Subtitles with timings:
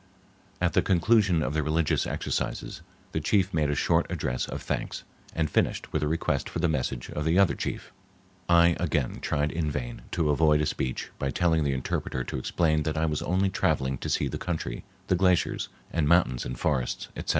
[0.59, 5.03] At the conclusion of the religious exercises the chief made a short address of thanks,
[5.35, 7.93] and finished with a request for the message of the other chief.
[8.49, 12.81] I again tried in vain to avoid a speech by telling the interpreter to explain
[12.81, 17.09] that I was only traveling to see the country, the glaciers, and mountains and forests,
[17.15, 17.29] etc.